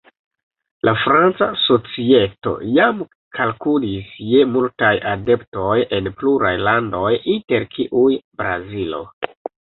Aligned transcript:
La 0.87 0.91
franca 1.01 1.49
societo 1.63 2.53
jam 2.77 3.03
kalkulis 3.41 4.09
je 4.31 4.41
multaj 4.55 4.91
adeptoj 5.11 5.77
en 5.99 6.11
pluraj 6.23 6.55
landoj, 6.71 7.13
inter 7.37 7.69
kiuj 7.77 8.09
Brazilo. 8.43 9.05